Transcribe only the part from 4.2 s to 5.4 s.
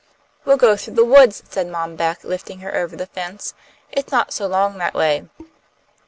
so long that way."